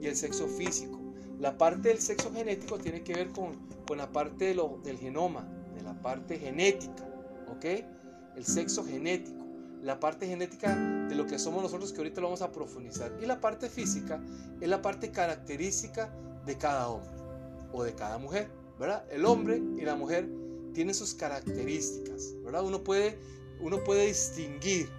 [0.00, 1.00] y el sexo físico.
[1.38, 3.54] La parte del sexo genético tiene que ver con,
[3.86, 7.06] con la parte de lo, del genoma, de la parte genética,
[7.48, 7.64] ¿ok?
[8.36, 9.44] El sexo genético,
[9.82, 10.74] la parte genética
[11.08, 13.12] de lo que somos nosotros que ahorita lo vamos a profundizar.
[13.22, 14.20] Y la parte física
[14.60, 16.12] es la parte característica
[16.44, 17.10] de cada hombre
[17.72, 18.50] o de cada mujer.
[19.10, 20.28] El hombre y la mujer
[20.74, 22.62] tienen sus características, ¿verdad?
[22.62, 23.18] Uno puede,
[23.60, 24.90] uno puede distinguir,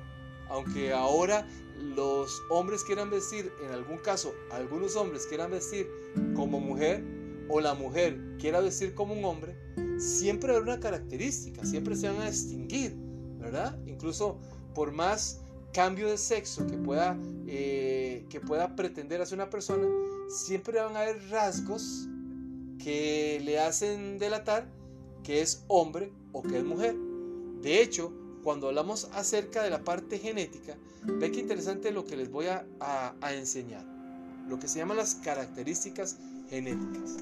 [0.49, 1.47] aunque ahora
[1.95, 5.87] los hombres quieran vestir, en algún caso, algunos hombres quieran vestir
[6.35, 7.03] como mujer
[7.49, 9.55] o la mujer quiera vestir como un hombre,
[9.99, 12.95] siempre hay una característica, siempre se van a distinguir,
[13.37, 13.77] ¿verdad?
[13.85, 14.39] Incluso
[14.73, 19.87] por más cambio de sexo que pueda, eh, que pueda pretender hacer una persona,
[20.29, 22.07] siempre van a haber rasgos
[22.83, 24.67] que le hacen delatar
[25.23, 26.95] que es hombre o que es mujer.
[27.61, 28.13] De hecho,
[28.43, 33.13] cuando hablamos acerca de la parte genética, ve que interesante lo que les voy a,
[33.31, 33.85] enseñar.
[34.47, 36.17] Lo que se llaman las características
[36.49, 37.17] genéticas.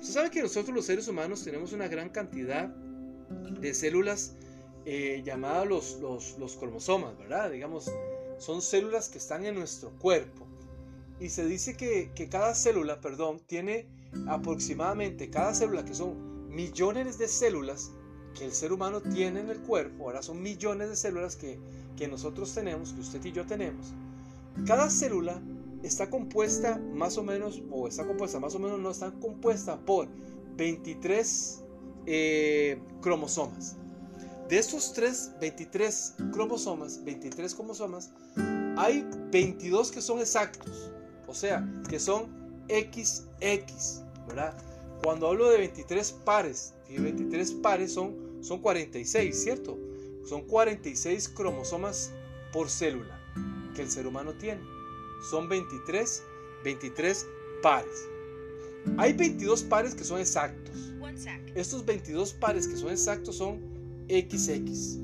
[0.00, 4.34] Usted sabe que nosotros los seres humanos tenemos una gran cantidad de células
[4.84, 7.50] eh, llamadas los, los, cromosomas, ¿verdad?
[7.50, 7.90] Digamos,
[8.38, 10.43] son células que están en nuestro cuerpo.
[11.20, 13.86] Y se dice que, que cada célula, perdón, tiene
[14.28, 17.92] aproximadamente cada célula, que son millones de células
[18.34, 21.58] que el ser humano tiene en el cuerpo, ahora son millones de células que,
[21.96, 23.94] que nosotros tenemos, que usted y yo tenemos,
[24.66, 25.40] cada célula
[25.82, 30.08] está compuesta más o menos, o está compuesta más o menos, no está compuesta por
[30.56, 31.62] 23
[32.06, 33.76] eh, cromosomas.
[34.48, 38.12] De estos 3, 23 cromosomas, 23 cromosomas,
[38.76, 40.92] hay 22 que son exactos,
[41.34, 42.28] o sea, que son
[42.68, 43.24] XX.
[44.28, 44.56] ¿verdad?
[45.02, 49.76] Cuando hablo de 23 pares, y 23 pares son, son 46, ¿cierto?
[50.24, 52.12] Son 46 cromosomas
[52.52, 53.20] por célula
[53.74, 54.62] que el ser humano tiene.
[55.28, 56.22] Son 23,
[56.62, 57.26] 23
[57.60, 58.08] pares.
[58.96, 60.76] Hay 22 pares que son exactos.
[61.56, 63.60] Estos 22 pares que son exactos son
[64.08, 64.98] XX.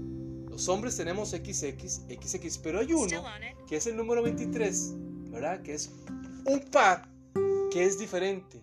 [0.48, 1.74] Los hombres tenemos XX,
[2.08, 3.24] XX, pero hay uno
[3.66, 4.94] que es el número 23,
[5.30, 5.62] ¿verdad?
[5.62, 5.90] Que es
[6.44, 7.08] un par
[7.70, 8.62] que es diferente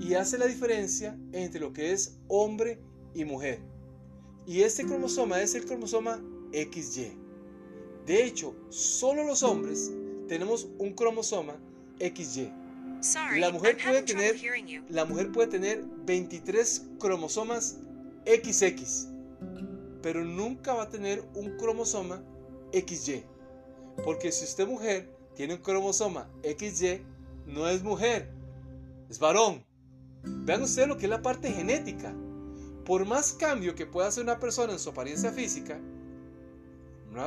[0.00, 2.78] y hace la diferencia entre lo que es hombre
[3.14, 3.60] y mujer.
[4.46, 6.20] Y este cromosoma es el cromosoma
[6.52, 7.12] XY.
[8.06, 9.92] De hecho, solo los hombres
[10.28, 11.56] tenemos un cromosoma
[12.00, 12.52] XY.
[13.38, 14.36] La mujer puede tener
[14.88, 17.78] la mujer puede tener 23 cromosomas
[18.24, 19.08] XX,
[20.02, 22.22] pero nunca va a tener un cromosoma
[22.72, 23.24] XY.
[24.04, 27.02] Porque si usted mujer tiene un cromosoma XY,
[27.46, 28.30] no es mujer,
[29.08, 29.64] es varón.
[30.24, 32.14] Vean ustedes lo que es la parte genética.
[32.84, 35.80] Por más cambio que pueda hacer una persona en su apariencia física,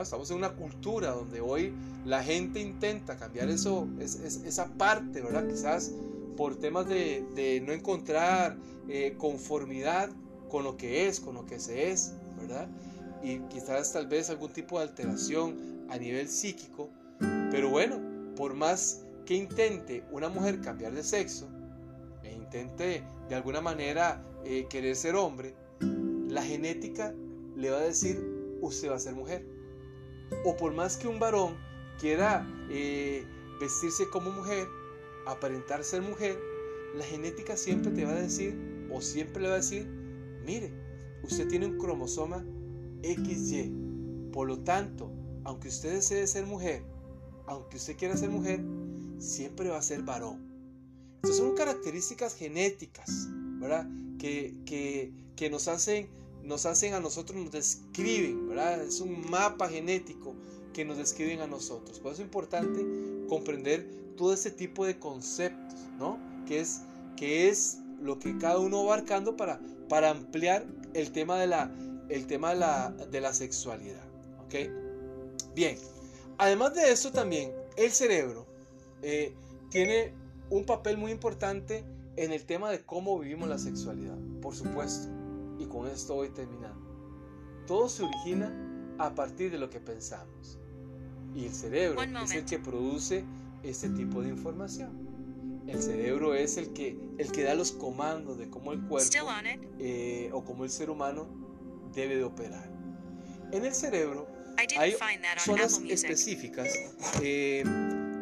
[0.02, 1.74] estamos en una cultura donde hoy
[2.06, 5.48] la gente intenta cambiar eso, esa parte, ¿verdad?
[5.48, 5.92] Quizás
[6.36, 8.58] por temas de, no encontrar
[8.90, 10.10] eh, conformidad
[10.50, 12.68] con lo que es, con lo que se es, ¿verdad?
[13.24, 16.90] Y quizás tal vez algún tipo de alteración a nivel psíquico.
[17.52, 18.02] Pero bueno,
[18.36, 21.50] por más que intente una mujer cambiar de sexo,
[22.24, 25.56] e intente de alguna manera eh, querer ser hombre,
[26.28, 27.14] la genética
[27.56, 28.22] le va a decir,
[28.62, 29.46] usted va a ser mujer.
[30.44, 31.56] O por más que un varón
[32.00, 33.26] quiera eh,
[33.60, 34.68] vestirse como mujer,
[35.26, 36.38] aparentar ser mujer,
[36.96, 39.86] la genética siempre te va a decir, o siempre le va a decir,
[40.46, 40.72] mire,
[41.24, 42.46] usted tiene un cromosoma
[43.02, 43.74] XY.
[44.32, 45.12] Por lo tanto,
[45.44, 46.84] aunque usted desee ser mujer,
[47.48, 48.62] aunque usted quiera ser mujer,
[49.20, 50.40] siempre va a ser varón.
[51.24, 53.28] Estas son características genéticas,
[53.60, 53.88] ¿verdad?
[54.20, 56.10] Que, que, que nos hacen
[56.46, 58.82] nos hacen a nosotros, nos describen, ¿verdad?
[58.84, 60.36] Es un mapa genético
[60.74, 62.00] que nos describen a nosotros.
[62.00, 62.86] Por eso es importante
[63.28, 66.20] comprender todo ese tipo de conceptos, ¿no?
[66.46, 66.82] Que es,
[67.18, 71.74] que es lo que cada uno va abarcando para, para ampliar el tema de la,
[72.10, 74.06] el tema la, de la sexualidad,
[74.46, 74.56] ¿ok?
[75.56, 75.78] Bien,
[76.38, 78.46] además de eso también, el cerebro
[79.02, 79.34] eh,
[79.70, 80.14] tiene
[80.50, 81.84] un papel muy importante
[82.16, 85.10] en el tema de cómo vivimos la sexualidad, por supuesto.
[85.60, 86.80] Y con esto voy terminando.
[87.68, 88.54] Todo se origina
[88.98, 90.60] a partir de lo que pensamos.
[91.34, 93.26] Y el cerebro es el que produce
[93.64, 95.06] este tipo de información.
[95.68, 99.12] El cerebro es el que, el que da los comandos de cómo el cuerpo
[99.80, 101.28] eh, o cómo el ser humano
[101.94, 102.70] debe de operar.
[103.52, 104.96] En el cerebro hay
[105.38, 106.70] zonas específicas,
[107.22, 107.64] eh,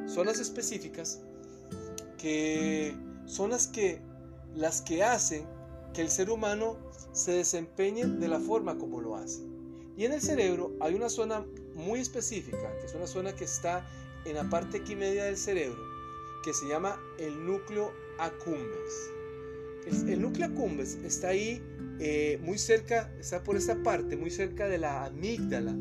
[0.07, 1.21] zonas específicas
[2.17, 3.99] que son las que,
[4.55, 5.45] las que hacen
[5.93, 6.77] que el ser humano
[7.11, 9.41] se desempeñe de la forma como lo hace.
[9.95, 13.87] Y en el cerebro hay una zona muy específica, que es una zona que está
[14.25, 15.81] en la parte aquí media del cerebro,
[16.43, 19.09] que se llama el núcleo accumbens.
[19.85, 21.61] El, núcleo accumbens está ahí
[21.99, 25.75] eh, muy cerca, está por esta parte, muy cerca de la amígdala.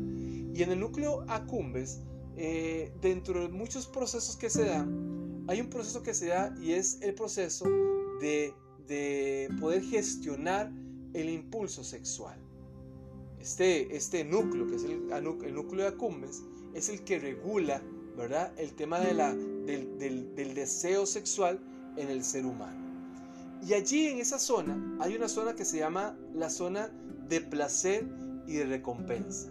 [0.53, 2.01] Y en el núcleo accumbens,
[2.35, 6.73] eh, dentro de muchos procesos que se dan, hay un proceso que se da y
[6.73, 7.65] es el proceso
[8.21, 8.53] de
[8.87, 10.71] de poder gestionar
[11.13, 12.37] el impulso sexual.
[13.39, 15.07] Este, este núcleo, que es el,
[15.53, 17.81] núcleo de Acumbens, es el que regula
[18.17, 18.53] ¿verdad?
[18.57, 21.59] el tema del, deseo sexual
[21.97, 22.81] en el ser humano.
[23.65, 26.89] Y allí en esa zona hay una zona que se llama la zona
[27.29, 28.05] de placer
[28.47, 29.49] y de recompensa,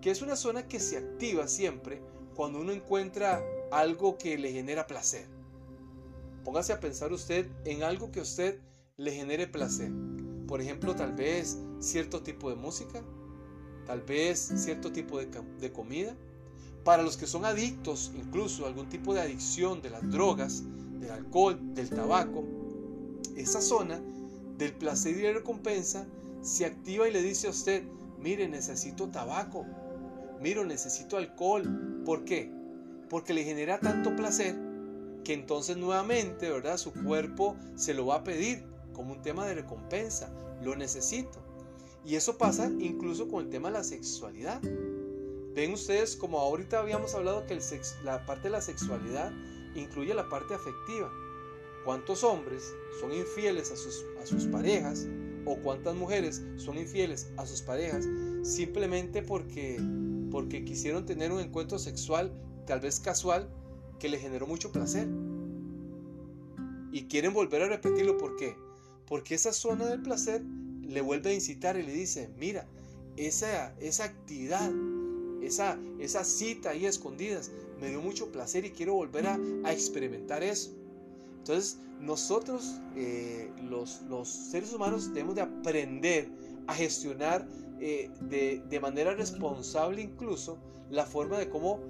[0.00, 2.00] que es una zona que se activa siempre
[2.34, 5.26] cuando uno encuentra algo que le genera placer.
[6.44, 8.60] Póngase a pensar usted en algo que a usted
[8.96, 9.90] le genere placer.
[10.46, 13.02] Por ejemplo, tal vez cierto tipo de música,
[13.86, 16.16] tal vez cierto tipo de, comida.
[16.84, 20.62] Para los que son adictos, incluso algún tipo de adicción de las drogas,
[20.98, 22.44] del alcohol, del tabaco,
[23.36, 24.00] esa zona
[24.56, 26.06] del placer y la recompensa
[26.42, 27.84] se activa y le dice a usted,
[28.18, 29.66] mire, necesito tabaco,
[30.40, 32.02] mire, necesito alcohol.
[32.04, 32.50] ¿Por qué?
[33.08, 34.56] Porque le genera tanto placer
[35.24, 36.76] que entonces nuevamente, ¿verdad?
[36.78, 41.38] Su cuerpo se lo va a pedir como un tema de recompensa, lo necesito.
[42.04, 44.60] Y eso pasa incluso con el tema de la sexualidad.
[45.54, 47.58] Ven ustedes como ahorita habíamos hablado que
[48.04, 49.32] la parte de la sexualidad
[49.74, 51.10] incluye la parte afectiva.
[51.84, 55.06] ¿Cuántos hombres son infieles a sus, a sus parejas
[55.44, 58.06] o cuántas mujeres son infieles a sus parejas
[58.42, 59.78] simplemente porque,
[60.30, 62.32] porque quisieron tener un encuentro sexual
[62.66, 63.48] tal vez casual
[63.98, 65.08] que le generó mucho placer.
[66.92, 68.56] Y quieren volver a repetirlo, ¿por qué?
[69.06, 70.42] Porque esa zona del placer
[70.82, 72.66] le vuelve a incitar y le dice, mira,
[73.16, 74.70] esa, esa actividad,
[75.42, 77.50] esa, esa cita ahí escondidas,
[77.80, 79.38] me dio mucho placer y quiero volver a,
[79.72, 80.70] experimentar eso.
[81.38, 86.28] Entonces, nosotros, eh, los, los, seres humanos, debemos de aprender
[86.66, 87.46] a gestionar
[87.80, 90.58] eh, de, de manera responsable incluso
[90.90, 91.80] la forma de cómo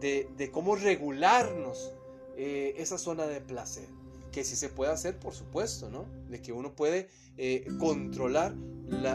[0.00, 1.92] de, cómo regularnos
[2.36, 3.88] eh, esa zona de placer.
[4.32, 6.06] Que si se puede hacer, por supuesto, ¿no?
[6.28, 8.54] De que uno puede eh, controlar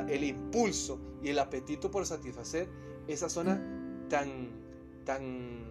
[0.09, 2.67] el impulso y el apetito por satisfacer
[3.07, 3.61] esa zona
[4.09, 4.49] tan,
[5.05, 5.63] tan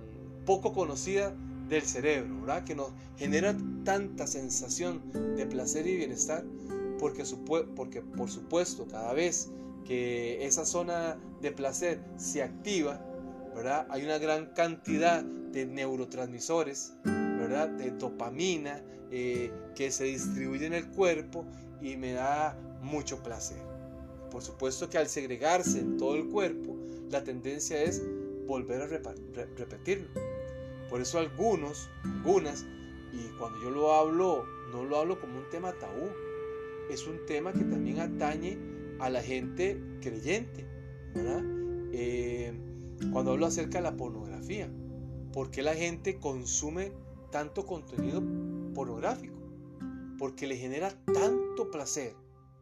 [0.46, 1.34] poco conocida
[1.68, 2.64] del cerebro, ¿verdad?
[2.64, 5.02] Que nos genera tanta sensación
[5.36, 6.44] de placer y bienestar,
[6.98, 7.24] porque,
[7.74, 9.50] porque por supuesto cada vez
[9.84, 13.00] que esa zona de placer se activa,
[13.54, 13.86] ¿verdad?
[13.90, 17.68] Hay una gran cantidad de neurotransmisores, ¿verdad?
[17.68, 21.44] De dopamina eh, que se distribuye en el cuerpo
[21.80, 23.58] y me da mucho placer.
[24.30, 26.76] Por supuesto que al segregarse en todo el cuerpo,
[27.10, 28.02] la tendencia es
[28.46, 30.08] volver a repetirlo.
[30.88, 32.64] Por eso algunos, algunas,
[33.12, 36.08] y cuando yo lo hablo, no lo hablo como un tema tabú,
[36.90, 38.58] es un tema que también atañe
[39.00, 40.66] a la gente creyente.
[41.92, 42.52] Eh,
[43.12, 44.70] cuando hablo acerca de la pornografía,
[45.32, 46.92] ¿por qué la gente consume
[47.30, 48.22] tanto contenido
[48.74, 49.34] pornográfico?
[50.18, 52.14] Porque le genera tanto placer,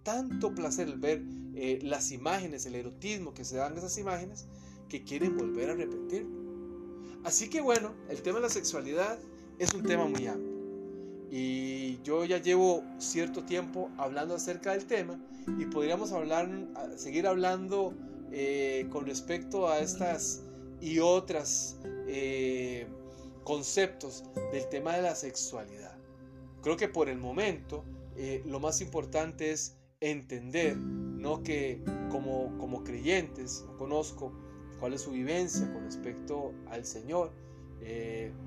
[0.04, 1.22] tanto placer el ver
[1.54, 4.46] eh, las imágenes, el erotismo que se dan esas imágenes,
[4.88, 6.38] que quieren volver a repetirlo.
[7.24, 9.18] Así que bueno, el tema de la sexualidad
[9.58, 10.47] es un tema muy amplio.
[11.30, 15.18] Y yo ya llevo cierto tiempo hablando acerca del tema
[15.58, 16.48] y podríamos hablar,
[16.96, 17.94] seguir hablando
[18.32, 20.42] eh, con respecto a estas
[20.80, 22.86] y otras eh,
[23.44, 25.96] conceptos del tema de la sexualidad.
[26.62, 27.84] Creo que por el momento
[28.16, 31.42] eh, lo más importante es entender ¿no?
[31.42, 34.32] que como, como creyentes, conozco
[34.80, 37.32] cuál es su vivencia con respecto al Señor.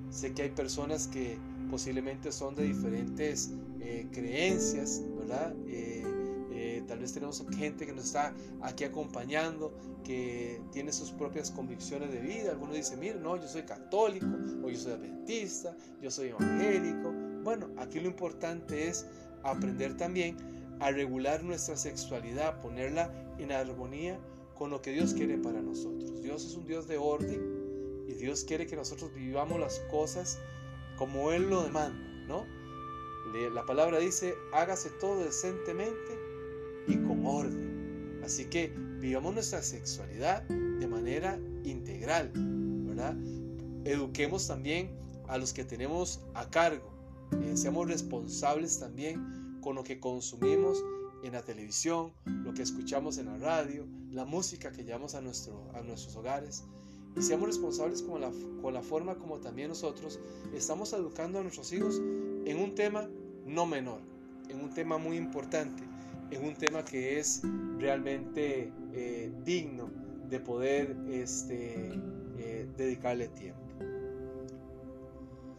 [0.09, 1.37] Sé que hay personas que
[1.71, 5.55] posiblemente son de diferentes eh, creencias, ¿verdad?
[5.67, 12.11] Eh, tal vez tenemos gente que nos está aquí acompañando, que tiene sus propias convicciones
[12.11, 12.51] de vida.
[12.51, 14.27] Algunos dicen, mira, no, yo soy católico,
[14.63, 17.13] o yo soy adventista, yo soy evangélico.
[17.43, 19.07] Bueno, aquí lo importante es
[19.43, 20.35] aprender también
[20.79, 23.09] a regular nuestra sexualidad, ponerla
[23.39, 24.19] en armonía
[24.53, 26.21] con lo que Dios quiere para nosotros.
[26.21, 30.37] Dios es un Dios de orden y Dios quiere que nosotros vivamos las cosas
[31.01, 31.97] como Él lo demanda,
[32.27, 32.45] ¿no?
[33.55, 36.19] La palabra dice, hágase todo decentemente
[36.87, 38.21] y con orden.
[38.23, 43.15] Así que vivamos nuestra sexualidad de manera integral, ¿verdad?
[43.83, 44.95] Eduquemos también
[45.27, 46.93] a los que tenemos a cargo.
[47.31, 50.83] Eh, seamos responsables también con lo que consumimos
[51.23, 55.67] en la televisión, lo que escuchamos en la radio, la música que llevamos a, nuestro,
[55.73, 56.63] a nuestros hogares.
[57.15, 58.31] Y seamos responsables con la,
[58.61, 60.19] con la forma como también nosotros
[60.53, 62.01] estamos educando a nuestros hijos
[62.45, 63.09] en un tema
[63.45, 63.99] no menor,
[64.49, 65.83] en un tema muy importante,
[66.29, 67.41] en un tema que es
[67.77, 69.89] realmente eh, digno
[70.29, 71.91] de poder este,
[72.37, 73.59] eh, dedicarle tiempo.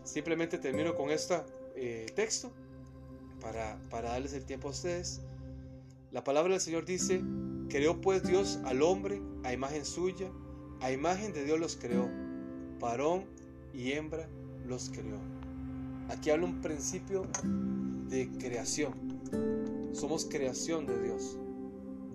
[0.04, 1.42] Simplemente termino con este
[2.14, 2.50] texto
[3.40, 5.20] para, para darles el tiempo a ustedes.
[6.12, 7.22] La palabra del Señor dice,
[7.68, 10.30] creó pues Dios al hombre a imagen suya,
[10.82, 12.10] a imagen de Dios los creó,
[12.80, 13.24] varón
[13.72, 14.28] y hembra
[14.66, 15.18] los creó.
[16.08, 17.28] Aquí habla un principio
[18.08, 18.92] de creación.
[19.92, 21.38] Somos creación de Dios.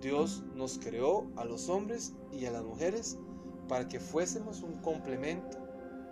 [0.02, 3.18] Dios nos creó a los hombres y a las mujeres
[3.68, 5.56] para que fuésemos un complemento,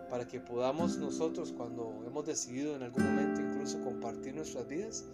[0.08, 5.04] para que podamos nosotros cuando hemos decidido en algún momento incluso compartir nuestras vidas,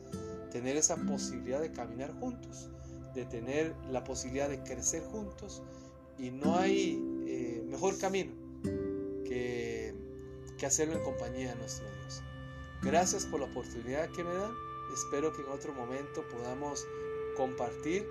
[0.52, 2.70] tener esa posibilidad de caminar juntos,
[3.14, 5.60] de tener la posibilidad de crecer juntos
[6.18, 7.11] y no hay
[7.72, 8.30] mejor camino
[9.24, 9.94] que,
[10.58, 12.22] que hacerlo en compañía de nuestro Dios.
[12.82, 14.52] Gracias por la oportunidad que me dan.
[14.92, 16.86] Espero que en otro momento podamos
[17.36, 18.06] compartir